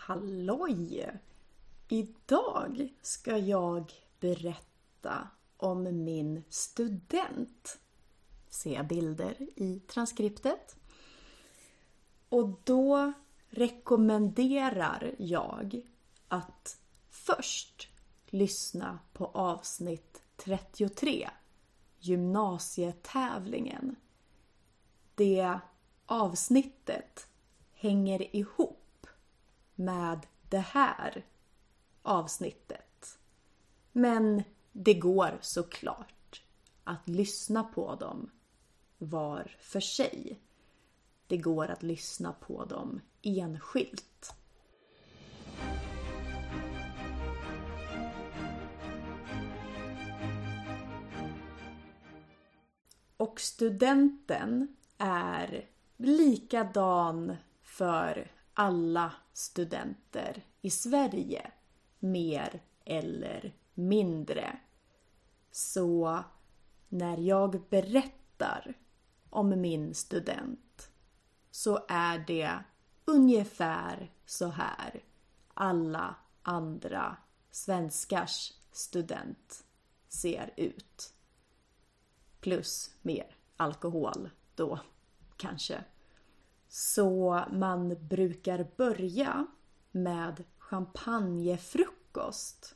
Halloj! 0.00 1.10
Idag 1.88 2.94
ska 3.02 3.36
jag 3.36 3.92
berätta 4.20 5.28
om 5.56 6.04
min 6.04 6.44
student. 6.48 7.78
Ser 8.48 8.74
jag 8.74 8.86
bilder 8.86 9.36
i 9.56 9.80
transkriptet. 9.80 10.76
Och 12.28 12.60
då 12.64 13.12
rekommenderar 13.48 15.14
jag 15.18 15.80
att 16.28 16.80
först 17.10 17.88
lyssna 18.26 18.98
på 19.12 19.26
avsnitt 19.26 20.22
33, 20.36 21.30
gymnasietävlingen. 21.98 23.96
Det 25.14 25.58
avsnittet 26.06 27.28
hänger 27.72 28.36
ihop 28.36 28.79
med 29.80 30.26
det 30.48 30.58
här 30.58 31.26
avsnittet. 32.02 33.18
Men 33.92 34.42
det 34.72 34.94
går 34.94 35.38
såklart 35.40 36.42
att 36.84 37.08
lyssna 37.08 37.64
på 37.64 37.94
dem 37.94 38.30
var 38.98 39.56
för 39.60 39.80
sig. 39.80 40.40
Det 41.26 41.36
går 41.36 41.68
att 41.70 41.82
lyssna 41.82 42.32
på 42.32 42.64
dem 42.64 43.00
enskilt. 43.22 44.34
Och 53.16 53.40
studenten 53.40 54.76
är 54.98 55.68
likadan 55.96 57.36
för 57.62 58.39
alla 58.54 59.12
studenter 59.32 60.44
i 60.60 60.70
Sverige, 60.70 61.50
mer 61.98 62.62
eller 62.84 63.54
mindre. 63.74 64.58
Så 65.50 66.24
när 66.88 67.18
jag 67.18 67.62
berättar 67.68 68.74
om 69.30 69.60
min 69.60 69.94
student 69.94 70.90
så 71.50 71.84
är 71.88 72.18
det 72.18 72.58
ungefär 73.04 74.10
så 74.26 74.46
här 74.48 75.04
alla 75.54 76.14
andra 76.42 77.16
svenskars 77.50 78.52
student 78.72 79.64
ser 80.08 80.54
ut. 80.56 81.14
Plus 82.40 82.94
mer 83.02 83.36
alkohol 83.56 84.30
då, 84.54 84.80
kanske. 85.36 85.84
Så 86.72 87.44
man 87.52 88.08
brukar 88.08 88.66
börja 88.76 89.46
med 89.90 90.44
champagnefrukost. 90.58 92.74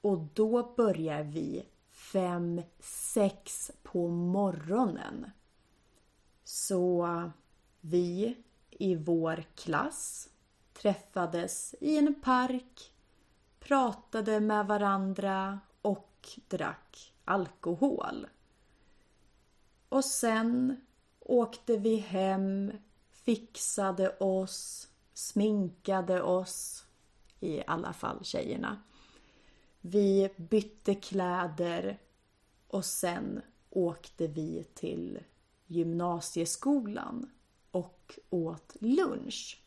Och 0.00 0.18
då 0.18 0.74
börjar 0.76 1.22
vi 1.22 1.66
fem, 1.90 2.62
sex 2.80 3.70
på 3.82 4.08
morgonen. 4.08 5.30
Så 6.44 7.30
vi 7.80 8.36
i 8.70 8.94
vår 8.94 9.44
klass 9.54 10.28
träffades 10.72 11.74
i 11.80 11.98
en 11.98 12.14
park, 12.14 12.94
pratade 13.60 14.40
med 14.40 14.66
varandra 14.66 15.60
och 15.82 16.28
drack 16.48 17.14
alkohol. 17.24 18.26
Och 19.88 20.04
sen 20.04 20.80
åkte 21.28 21.76
vi 21.76 21.96
hem, 21.96 22.72
fixade 23.10 24.16
oss, 24.18 24.88
sminkade 25.14 26.22
oss. 26.22 26.84
I 27.40 27.62
alla 27.66 27.92
fall 27.92 28.24
tjejerna. 28.24 28.82
Vi 29.80 30.30
bytte 30.36 30.94
kläder 30.94 31.98
och 32.68 32.84
sen 32.84 33.40
åkte 33.70 34.26
vi 34.26 34.64
till 34.74 35.18
gymnasieskolan 35.66 37.30
och 37.70 38.18
åt 38.30 38.76
lunch. 38.80 39.62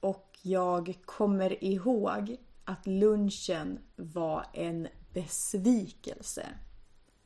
Och 0.00 0.38
jag 0.42 0.98
kommer 1.04 1.64
ihåg 1.64 2.36
att 2.64 2.86
lunchen 2.86 3.78
var 3.96 4.46
en 4.52 4.88
besvikelse. 5.12 6.46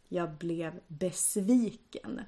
Jag 0.08 0.34
blev 0.34 0.80
besviken. 0.88 2.20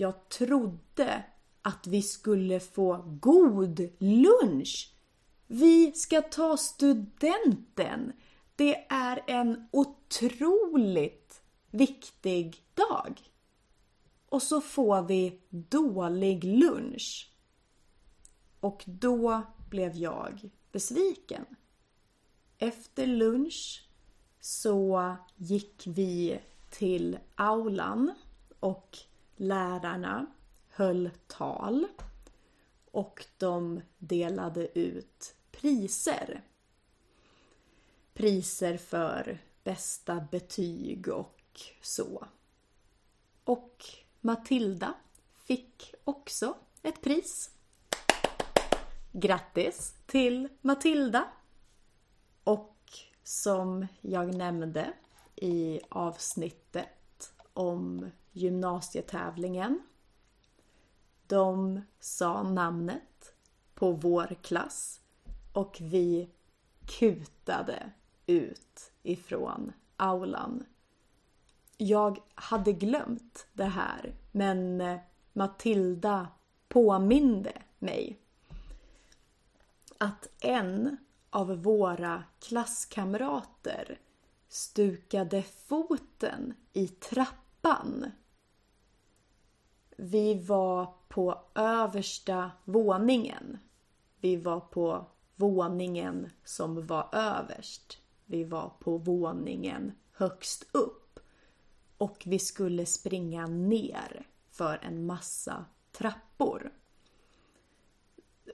Jag 0.00 0.28
trodde 0.28 1.24
att 1.62 1.86
vi 1.86 2.02
skulle 2.02 2.60
få 2.60 3.04
god 3.20 3.88
lunch. 3.98 4.94
Vi 5.46 5.92
ska 5.92 6.22
ta 6.22 6.56
studenten. 6.56 8.12
Det 8.56 8.86
är 8.88 9.22
en 9.26 9.68
otroligt 9.70 11.42
viktig 11.70 12.64
dag. 12.74 13.20
Och 14.28 14.42
så 14.42 14.60
får 14.60 15.02
vi 15.02 15.40
dålig 15.50 16.44
lunch. 16.44 17.32
Och 18.60 18.84
då 18.86 19.42
blev 19.70 19.96
jag 19.96 20.50
besviken. 20.72 21.44
Efter 22.58 23.06
lunch 23.06 23.88
så 24.40 25.16
gick 25.36 25.82
vi 25.86 26.40
till 26.70 27.18
aulan 27.34 28.14
och 28.60 28.98
lärarna 29.38 30.26
höll 30.68 31.10
tal 31.26 31.86
och 32.90 33.26
de 33.38 33.80
delade 33.98 34.78
ut 34.78 35.34
priser. 35.50 36.42
Priser 38.14 38.76
för 38.76 39.38
bästa 39.64 40.26
betyg 40.30 41.08
och 41.08 41.60
så. 41.82 42.26
Och 43.44 43.84
Matilda 44.20 44.94
fick 45.34 45.94
också 46.04 46.56
ett 46.82 47.00
pris. 47.00 47.50
Grattis 49.12 49.94
till 50.06 50.48
Matilda! 50.60 51.28
Och 52.44 52.76
som 53.22 53.86
jag 54.00 54.34
nämnde 54.34 54.92
i 55.36 55.80
avsnittet 55.88 57.32
om 57.52 58.10
gymnasietävlingen. 58.38 59.82
De 61.26 61.80
sa 62.00 62.42
namnet 62.42 63.34
på 63.74 63.92
vår 63.92 64.36
klass 64.42 65.00
och 65.52 65.78
vi 65.80 66.30
kutade 66.86 67.90
ut 68.26 68.92
ifrån 69.02 69.72
aulan. 69.96 70.64
Jag 71.76 72.18
hade 72.34 72.72
glömt 72.72 73.46
det 73.52 73.64
här 73.64 74.14
men 74.32 74.80
eh, 74.80 74.98
Matilda 75.32 76.28
påminde 76.68 77.52
mig 77.78 78.18
att 79.98 80.28
en 80.40 80.96
av 81.30 81.62
våra 81.62 82.24
klasskamrater 82.40 83.98
stukade 84.48 85.42
foten 85.42 86.54
i 86.72 86.88
trappan. 86.88 88.10
Vi 90.00 90.34
var 90.34 90.94
på 91.08 91.40
översta 91.54 92.50
våningen. 92.64 93.58
Vi 94.20 94.36
var 94.36 94.60
på 94.60 95.06
våningen 95.36 96.30
som 96.44 96.86
var 96.86 97.08
överst. 97.12 97.98
Vi 98.24 98.44
var 98.44 98.72
på 98.80 98.98
våningen 98.98 99.92
högst 100.12 100.64
upp. 100.72 101.20
Och 101.98 102.22
vi 102.26 102.38
skulle 102.38 102.86
springa 102.86 103.46
ner 103.46 104.26
för 104.50 104.78
en 104.82 105.06
massa 105.06 105.64
trappor. 105.92 106.72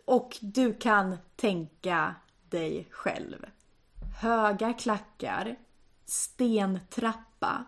Och 0.05 0.39
du 0.41 0.75
kan 0.75 1.17
tänka 1.37 2.15
dig 2.49 2.89
själv. 2.91 3.47
Höga 4.21 4.73
klackar, 4.73 5.57
stentrappa 6.05 7.65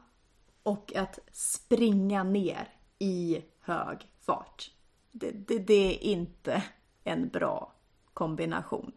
och 0.62 0.96
att 0.96 1.18
springa 1.32 2.24
ner 2.24 2.72
i 2.98 3.42
hög 3.66 4.08
fart. 4.20 4.70
Det, 5.12 5.30
det, 5.30 5.58
det 5.58 5.94
är 5.94 6.02
inte 6.02 6.62
en 7.04 7.28
bra 7.28 7.72
kombination. 8.14 8.92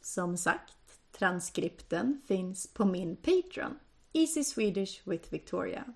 Som 0.00 0.36
sagt, 0.36 1.12
transkripten 1.12 2.20
finns 2.26 2.74
på 2.74 2.84
min 2.84 3.16
Patreon, 3.16 3.78
Easy 4.12 4.44
Swedish 4.44 5.08
with 5.08 5.32
Victoria. 5.32 5.94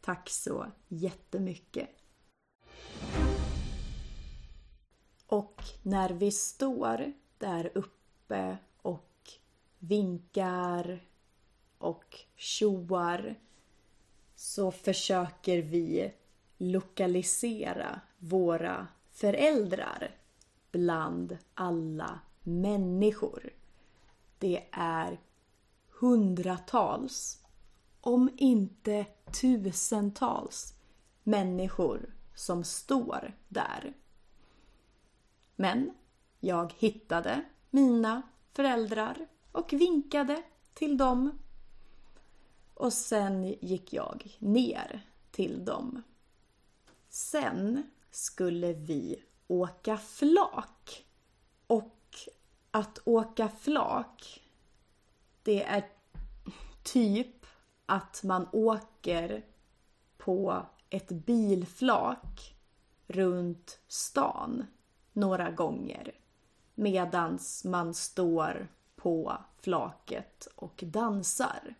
Tack 0.00 0.30
så 0.30 0.66
jättemycket! 0.88 1.90
Och 5.26 5.62
när 5.82 6.10
vi 6.10 6.30
står 6.30 7.12
där 7.38 7.70
uppe 7.74 8.58
och 8.82 9.30
vinkar 9.78 11.00
och 11.84 12.18
tjoar 12.36 13.38
så 14.34 14.70
försöker 14.70 15.62
vi 15.62 16.12
lokalisera 16.58 18.00
våra 18.18 18.86
föräldrar 19.10 20.16
bland 20.70 21.38
alla 21.54 22.20
människor. 22.42 23.50
Det 24.38 24.64
är 24.70 25.20
hundratals, 26.00 27.42
om 28.00 28.30
inte 28.36 29.06
tusentals 29.40 30.74
människor 31.22 32.14
som 32.34 32.64
står 32.64 33.32
där. 33.48 33.94
Men 35.56 35.90
jag 36.40 36.72
hittade 36.78 37.44
mina 37.70 38.22
föräldrar 38.52 39.26
och 39.52 39.72
vinkade 39.72 40.42
till 40.74 40.96
dem. 40.96 41.38
Och 42.74 42.92
sen 42.92 43.44
gick 43.44 43.92
jag 43.92 44.36
ner 44.38 45.06
till 45.30 45.64
dem. 45.64 46.02
Sen 47.08 47.90
skulle 48.10 48.72
vi 48.72 49.22
åka 49.46 49.96
flak. 49.96 51.06
Och 51.66 52.16
att 52.70 52.98
åka 53.04 53.48
flak, 53.48 54.42
det 55.42 55.64
är 55.64 55.88
typ 56.82 57.46
att 57.86 58.22
man 58.22 58.48
åker 58.52 59.44
på 60.16 60.66
ett 60.90 61.08
bilflak 61.08 62.56
runt 63.06 63.80
stan 63.88 64.66
några 65.12 65.50
gånger 65.50 66.14
medans 66.74 67.64
man 67.64 67.94
står 67.94 68.68
på 68.96 69.38
flaket 69.60 70.48
och 70.54 70.84
dansar. 70.86 71.74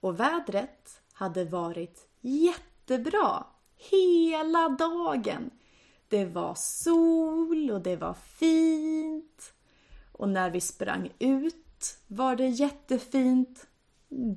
Och 0.00 0.20
vädret 0.20 1.02
hade 1.12 1.44
varit 1.44 2.08
jättebra 2.20 3.46
hela 3.76 4.68
dagen. 4.68 5.50
Det 6.08 6.24
var 6.24 6.54
sol 6.54 7.70
och 7.70 7.80
det 7.80 7.96
var 7.96 8.14
fint. 8.14 9.52
Och 10.12 10.28
när 10.28 10.50
vi 10.50 10.60
sprang 10.60 11.10
ut 11.18 11.98
var 12.06 12.36
det 12.36 12.48
jättefint 12.48 13.66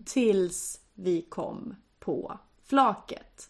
tills 0.05 0.81
vi 0.93 1.21
kom 1.21 1.75
på 1.99 2.39
flaket. 2.63 3.49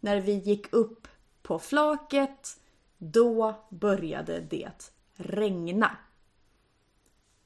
När 0.00 0.20
vi 0.20 0.32
gick 0.32 0.72
upp 0.72 1.08
på 1.42 1.58
flaket, 1.58 2.60
då 2.98 3.54
började 3.70 4.40
det 4.40 4.92
regna. 5.14 5.96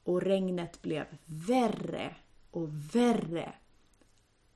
Och 0.03 0.21
regnet 0.21 0.81
blev 0.81 1.05
värre 1.25 2.15
och 2.51 2.69
värre. 2.95 3.53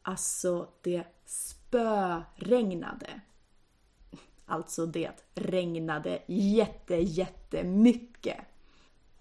Alltså, 0.03 0.67
det 0.81 1.03
spöregnade. 1.25 3.21
Alltså 4.45 4.85
det 4.85 5.25
regnade 5.35 6.21
jätte, 6.27 6.95
jättemycket. 6.95 8.37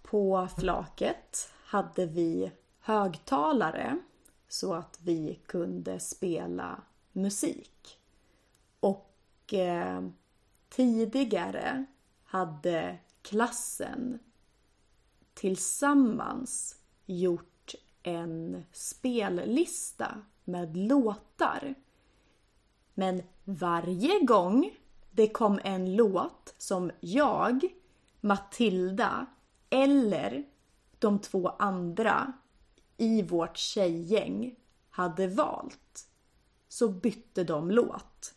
På 0.03 0.49
flaket 0.59 1.53
hade 1.65 2.07
vi 2.07 2.53
högtalare 2.81 3.99
så 4.49 4.75
att 4.75 4.99
vi 5.03 5.41
kunde 5.47 6.01
spela 6.01 6.83
musik. 7.13 7.99
Och 8.81 9.55
eh, 9.55 10.09
tidigare 10.69 11.85
hade 12.25 12.99
klassen 13.23 14.19
tillsammans 15.35 16.79
gjort 17.07 17.75
en 18.03 18.65
spellista 18.73 20.23
med 20.45 20.77
låtar. 20.77 21.75
Men 22.95 23.23
varje 23.45 24.21
gång 24.25 24.71
det 25.11 25.29
kom 25.29 25.61
en 25.65 25.97
låt 25.97 26.55
som 26.59 26.91
jag, 27.01 27.65
Matilda 28.21 29.27
eller 29.71 30.45
de 30.99 31.19
två 31.19 31.49
andra 31.49 32.33
i 32.97 33.23
vårt 33.23 33.57
tjejgäng 33.57 34.55
hade 34.91 35.27
valt 35.27 36.09
så 36.73 36.89
bytte 36.89 37.45
de 37.45 37.71
låt. 37.71 38.35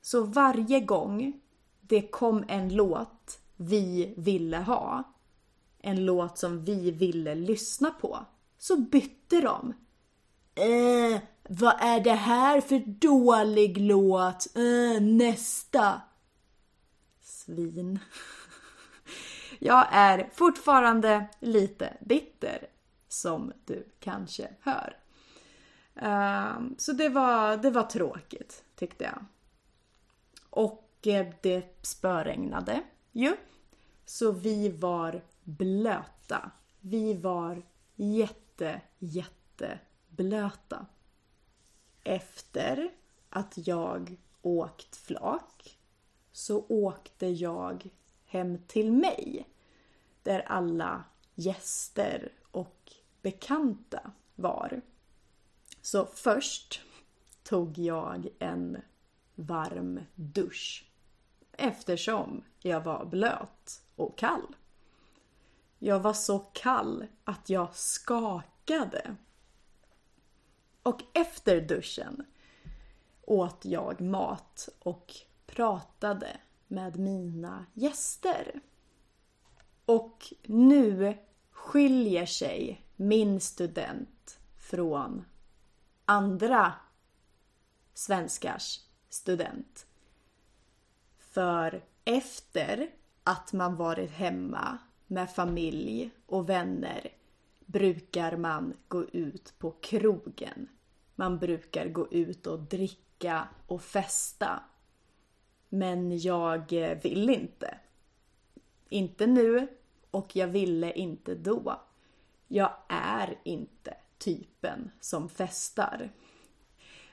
Så 0.00 0.22
varje 0.22 0.80
gång 0.80 1.40
det 1.80 2.02
kom 2.02 2.44
en 2.48 2.74
låt 2.74 3.40
vi 3.56 4.14
ville 4.16 4.56
ha, 4.56 5.02
en 5.78 6.04
låt 6.04 6.38
som 6.38 6.64
vi 6.64 6.90
ville 6.90 7.34
lyssna 7.34 7.90
på, 7.90 8.18
så 8.58 8.76
bytte 8.76 9.40
de. 9.40 9.74
Eh, 10.54 11.20
vad 11.48 11.76
är 11.80 12.00
det 12.00 12.12
här 12.12 12.60
för 12.60 12.82
dålig 12.86 13.78
låt? 13.78 14.56
Eh, 14.56 15.02
nästa. 15.02 16.00
Svin. 17.22 17.98
Jag 19.58 19.86
är 19.90 20.30
fortfarande 20.32 21.28
lite 21.40 21.96
bitter, 22.00 22.66
som 23.08 23.52
du 23.64 23.88
kanske 24.00 24.48
hör. 24.60 24.96
Ehm, 25.96 26.74
så 26.78 26.92
det 26.92 27.08
var, 27.08 27.56
det 27.56 27.70
var 27.70 27.82
tråkigt, 27.82 28.64
tyckte 28.76 29.04
jag. 29.04 29.24
Och 30.50 31.06
eh, 31.06 31.26
det 31.42 31.78
spöregnade 31.82 32.82
ju. 33.12 33.36
Så 34.04 34.32
vi 34.32 34.68
var 34.68 35.22
blöta. 35.42 36.50
Vi 36.80 37.14
var 37.14 37.62
jätte, 37.96 38.80
jätte 38.98 39.78
blöta. 40.16 40.86
Efter 42.04 42.90
att 43.30 43.58
jag 43.66 44.16
åkt 44.42 44.96
flak 44.96 45.78
så 46.32 46.64
åkte 46.68 47.26
jag 47.26 47.90
hem 48.24 48.58
till 48.66 48.92
mig 48.92 49.48
där 50.22 50.40
alla 50.40 51.04
gäster 51.34 52.32
och 52.50 52.92
bekanta 53.22 54.10
var. 54.34 54.80
Så 55.80 56.06
först 56.06 56.80
tog 57.42 57.78
jag 57.78 58.28
en 58.38 58.78
varm 59.34 60.00
dusch 60.14 60.92
eftersom 61.52 62.44
jag 62.58 62.80
var 62.80 63.04
blöt 63.04 63.82
och 63.96 64.18
kall. 64.18 64.56
Jag 65.78 66.00
var 66.00 66.12
så 66.12 66.38
kall 66.38 67.06
att 67.24 67.50
jag 67.50 67.76
skakade. 67.76 69.16
Och 70.82 71.02
efter 71.12 71.60
duschen 71.60 72.26
åt 73.22 73.64
jag 73.64 74.00
mat 74.00 74.68
och 74.78 75.14
pratade 75.46 76.36
med 76.68 76.98
mina 76.98 77.66
gäster. 77.74 78.60
Och 79.84 80.34
nu 80.42 81.18
skiljer 81.50 82.26
sig 82.26 82.86
min 82.96 83.40
student 83.40 84.38
från 84.56 85.24
andra 86.04 86.72
svenskars 87.94 88.80
student. 89.08 89.86
För 91.18 91.84
efter 92.04 92.90
att 93.24 93.52
man 93.52 93.76
varit 93.76 94.10
hemma 94.10 94.78
med 95.06 95.30
familj 95.30 96.10
och 96.26 96.48
vänner 96.48 97.08
brukar 97.66 98.36
man 98.36 98.74
gå 98.88 99.04
ut 99.04 99.54
på 99.58 99.70
krogen. 99.70 100.68
Man 101.14 101.38
brukar 101.38 101.88
gå 101.88 102.08
ut 102.12 102.46
och 102.46 102.58
dricka 102.58 103.48
och 103.66 103.82
festa. 103.82 104.62
Men 105.68 106.18
jag 106.18 106.72
eh, 106.72 106.98
vill 107.02 107.30
inte. 107.30 107.78
Inte 108.88 109.26
nu 109.26 109.68
och 110.10 110.36
jag 110.36 110.48
ville 110.48 110.92
inte 110.92 111.34
då. 111.34 111.80
Jag 112.48 112.72
är 112.88 113.38
inte 113.44 113.94
typen 114.18 114.90
som 115.00 115.28
festar. 115.28 116.12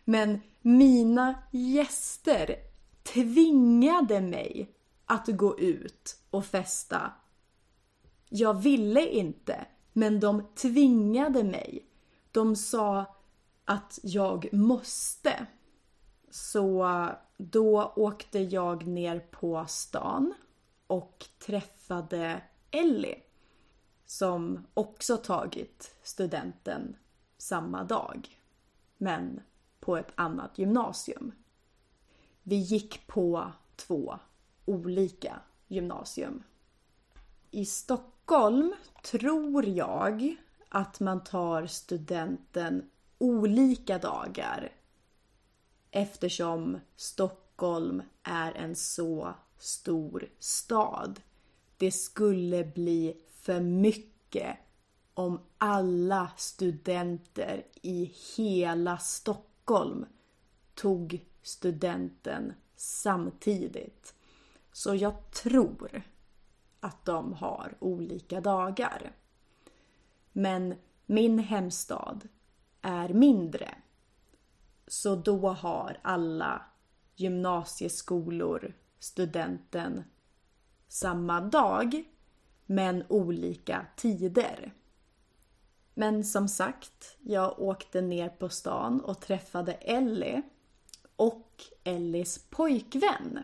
Men 0.05 0.41
mina 0.61 1.43
gäster 1.51 2.55
tvingade 3.03 4.21
mig 4.21 4.75
att 5.05 5.27
gå 5.27 5.59
ut 5.59 6.19
och 6.29 6.45
festa. 6.45 7.11
Jag 8.29 8.61
ville 8.61 9.07
inte, 9.09 9.65
men 9.99 10.19
de 10.19 10.43
tvingade 10.55 11.43
mig. 11.43 11.85
De 12.31 12.55
sa 12.55 13.05
att 13.65 13.99
jag 14.03 14.53
måste. 14.53 15.45
Så 16.29 17.07
då 17.37 17.93
åkte 17.95 18.39
jag 18.39 18.87
ner 18.87 19.19
på 19.19 19.65
stan 19.67 20.33
och 20.87 21.25
träffade 21.39 22.41
Ellie 22.71 23.21
som 24.05 24.67
också 24.73 25.17
tagit 25.17 25.95
studenten 26.03 26.95
samma 27.37 27.83
dag. 27.83 28.39
Men 28.97 29.41
på 29.79 29.97
ett 29.97 30.11
annat 30.15 30.57
gymnasium. 30.57 31.31
Vi 32.43 32.55
gick 32.55 33.07
på 33.07 33.51
två 33.75 34.19
olika 34.65 35.39
gymnasium. 35.67 36.43
I 37.51 37.65
Stockholm 38.29 38.73
tror 39.03 39.65
jag 39.65 40.35
att 40.69 40.99
man 40.99 41.23
tar 41.23 41.67
studenten 41.67 42.89
olika 43.17 43.97
dagar. 43.97 44.71
eftersom 45.91 46.79
Stockholm 46.95 48.03
är 48.23 48.51
en 48.51 48.75
så 48.75 49.33
stor 49.57 50.29
stad. 50.39 51.21
Det 51.77 51.91
skulle 51.91 52.63
bli 52.63 53.21
för 53.29 53.59
mycket 53.59 54.57
om 55.13 55.39
alla 55.57 56.31
studenter 56.37 57.63
i 57.81 58.13
hela 58.37 58.97
Stockholm 58.97 60.05
tog 60.75 61.25
studenten 61.41 62.53
samtidigt. 62.75 64.13
Så 64.71 64.95
jag 64.95 65.31
tror 65.31 66.03
att 66.79 67.05
de 67.05 67.33
har 67.33 67.75
olika 67.79 68.41
dagar. 68.41 69.11
Men 70.31 70.75
min 71.05 71.39
hemstad 71.39 72.27
är 72.81 73.09
mindre. 73.09 73.75
Så 74.87 75.15
då 75.15 75.49
har 75.49 75.99
alla 76.01 76.61
gymnasieskolor 77.15 78.73
studenten 78.99 80.03
samma 80.87 81.41
dag 81.41 82.03
men 82.65 83.03
olika 83.09 83.85
tider. 83.95 84.73
Men 85.93 86.23
som 86.23 86.47
sagt, 86.47 87.17
jag 87.19 87.59
åkte 87.59 88.01
ner 88.01 88.29
på 88.29 88.49
stan 88.49 89.01
och 89.01 89.21
träffade 89.21 89.73
Ellie 89.73 90.41
och 91.15 91.63
Ellies 91.83 92.45
pojkvän. 92.49 93.39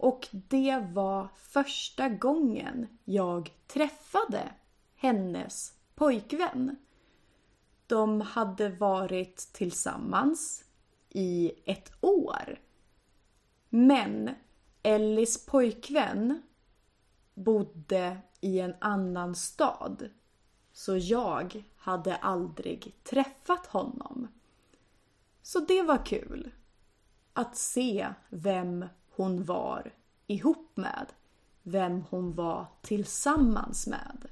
Och 0.00 0.28
det 0.32 0.78
var 0.92 1.28
första 1.36 2.08
gången 2.08 2.86
jag 3.04 3.52
träffade 3.66 4.52
hennes 4.94 5.74
pojkvän. 5.94 6.76
De 7.86 8.20
hade 8.20 8.68
varit 8.68 9.36
tillsammans 9.36 10.64
i 11.08 11.52
ett 11.64 11.92
år. 12.00 12.60
Men 13.68 14.30
Ellis 14.82 15.46
pojkvän 15.46 16.42
bodde 17.34 18.18
i 18.40 18.60
en 18.60 18.74
annan 18.80 19.34
stad. 19.34 20.10
Så 20.72 20.96
jag 20.96 21.64
hade 21.76 22.16
aldrig 22.16 22.94
träffat 23.04 23.66
honom. 23.66 24.28
Så 25.42 25.60
det 25.60 25.82
var 25.82 26.06
kul. 26.06 26.50
Att 27.32 27.56
se 27.56 28.08
vem 28.28 28.84
hon 29.20 29.44
var 29.44 29.92
ihop 30.26 30.76
med. 30.76 31.06
Vem 31.62 32.04
hon 32.10 32.34
var 32.34 32.66
tillsammans 32.82 33.86
med. 33.86 34.26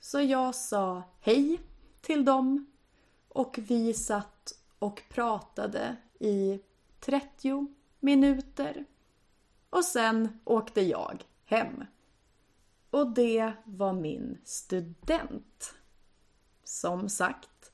Så 0.00 0.20
jag 0.20 0.54
sa 0.54 1.02
hej 1.20 1.60
till 2.00 2.24
dem 2.24 2.66
och 3.28 3.58
vi 3.62 3.94
satt 3.94 4.52
och 4.78 5.02
pratade 5.08 5.96
i 6.18 6.60
30 7.00 7.74
minuter. 8.00 8.84
Och 9.70 9.84
sen 9.84 10.40
åkte 10.44 10.80
jag 10.80 11.24
hem. 11.44 11.84
Och 12.90 13.14
det 13.14 13.52
var 13.64 13.92
min 13.92 14.38
student. 14.44 15.74
Som 16.64 17.08
sagt, 17.08 17.72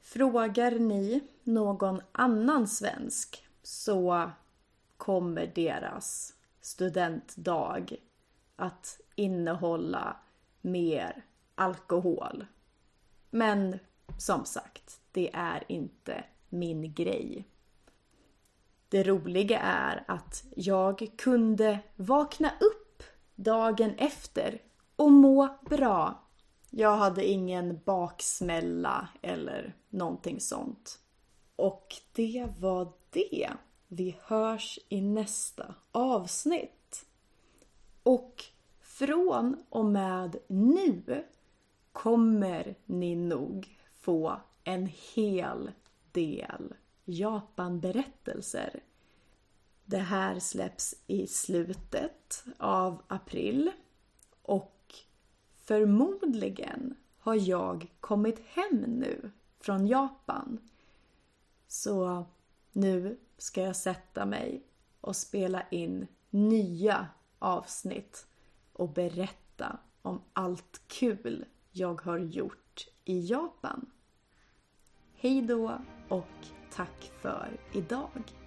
frågar 0.00 0.70
ni 0.70 1.28
någon 1.42 2.00
annan 2.12 2.68
svensk 2.68 3.46
så 3.62 4.30
kommer 5.04 5.46
deras 5.46 6.34
studentdag 6.60 7.86
att 8.56 9.00
innehålla 9.14 10.16
mer 10.60 11.24
alkohol. 11.54 12.46
Men 13.30 13.78
som 14.18 14.44
sagt, 14.44 15.00
det 15.12 15.30
är 15.34 15.64
inte 15.68 16.24
min 16.48 16.94
grej. 16.94 17.48
Det 18.88 19.02
roliga 19.02 19.58
är 19.60 20.04
att 20.08 20.44
jag 20.56 21.10
kunde 21.16 21.78
vakna 21.96 22.50
upp 22.60 23.02
dagen 23.34 23.94
efter 23.98 24.62
och 24.96 25.12
må 25.12 25.58
bra. 25.62 26.22
Jag 26.70 26.96
hade 26.96 27.24
ingen 27.24 27.80
baksmälla 27.84 29.08
eller 29.22 29.76
någonting 29.88 30.40
sånt. 30.40 30.98
Och 31.56 31.94
det 32.12 32.46
var 32.58 32.92
det. 33.10 33.50
Vi 33.96 34.16
hörs 34.20 34.78
i 34.88 35.00
nästa 35.00 35.74
avsnitt. 35.92 37.06
Och 38.02 38.44
från 38.80 39.56
och 39.68 39.84
med 39.84 40.36
nu 40.46 41.24
kommer 41.92 42.74
ni 42.86 43.16
nog 43.16 43.78
få 44.00 44.36
en 44.64 44.90
hel 45.14 45.70
del 46.12 46.74
Japanberättelser. 47.04 48.80
Det 49.84 49.98
här 49.98 50.38
släpps 50.38 50.94
i 51.06 51.26
slutet 51.26 52.44
av 52.58 53.02
april 53.08 53.70
och 54.42 54.94
förmodligen 55.54 56.94
har 57.18 57.34
jag 57.34 57.92
kommit 58.00 58.38
hem 58.46 58.80
nu 58.80 59.30
från 59.60 59.86
Japan. 59.86 60.58
Så 61.66 62.26
nu 62.74 63.18
ska 63.38 63.62
jag 63.62 63.76
sätta 63.76 64.26
mig 64.26 64.62
och 65.00 65.16
spela 65.16 65.62
in 65.70 66.06
nya 66.30 67.08
avsnitt 67.38 68.26
och 68.72 68.88
berätta 68.88 69.78
om 70.02 70.22
allt 70.32 70.82
kul 70.86 71.44
jag 71.70 72.00
har 72.00 72.18
gjort 72.18 72.86
i 73.04 73.20
Japan. 73.20 73.90
Hej 75.14 75.42
då 75.42 75.78
och 76.08 76.46
tack 76.70 77.12
för 77.22 77.60
idag! 77.72 78.43